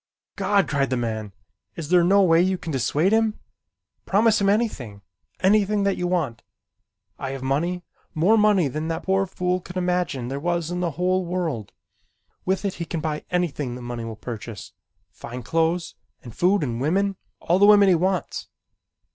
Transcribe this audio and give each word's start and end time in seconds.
"God!" 0.35 0.67
cried 0.67 0.89
the 0.89 0.97
man. 0.97 1.31
"Is 1.75 1.89
there 1.89 2.03
no 2.03 2.23
way 2.23 2.41
that 2.43 2.49
you 2.49 2.57
can 2.57 2.71
dissuade 2.71 3.11
him? 3.11 3.39
Promise 4.07 4.41
him 4.41 4.49
anything. 4.49 5.03
Anything 5.41 5.83
that 5.83 5.95
you 5.95 6.07
want. 6.07 6.41
I 7.19 7.29
have 7.33 7.43
money, 7.43 7.83
more 8.15 8.35
money 8.35 8.67
than 8.67 8.87
that 8.87 9.03
poor 9.03 9.27
fool 9.27 9.61
could 9.61 9.77
imagine 9.77 10.27
there 10.27 10.39
was 10.39 10.71
in 10.71 10.79
the 10.79 10.97
whole 10.97 11.23
world. 11.23 11.71
With 12.45 12.65
it 12.65 12.73
he 12.81 12.85
can 12.85 12.99
buy 12.99 13.25
anything 13.29 13.75
that 13.75 13.83
money 13.83 14.03
will 14.03 14.15
purchase, 14.15 14.73
fine 15.11 15.43
clothes 15.43 15.93
and 16.23 16.35
food 16.35 16.63
and 16.63 16.81
women, 16.81 17.15
all 17.39 17.59
the 17.59 17.67
women 17.67 17.87
he 17.87 17.93
wants. 17.93 18.47